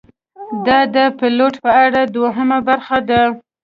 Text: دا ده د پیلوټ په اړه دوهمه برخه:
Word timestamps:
دا 0.65 0.79
ده 0.93 1.03
د 1.13 1.13
پیلوټ 1.19 1.53
په 1.63 1.69
اړه 1.83 2.01
دوهمه 2.15 2.57
برخه: 2.67 2.97